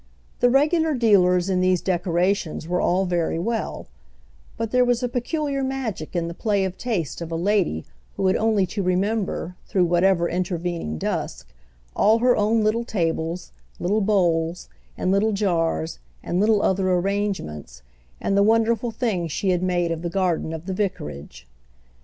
[0.39, 3.85] The regular dealers in these decorations were all very well;
[4.57, 7.85] but there was a peculiar magic in the play of taste of a lady
[8.15, 11.53] who had only to remember, through whatever intervening dusk,
[11.95, 17.83] all her own little tables, little bowls and little jars and little other arrangements,
[18.19, 21.45] and the wonderful thing she had made of the garden of the vicarage.